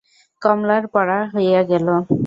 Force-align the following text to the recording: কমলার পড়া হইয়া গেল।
কমলার 0.41 0.83
পড়া 0.93 1.19
হইয়া 1.33 1.61
গেল। 1.63 1.87